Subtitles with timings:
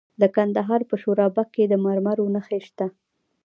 [0.21, 2.87] د کندهار په شورابک کې د مرمرو نښې شته.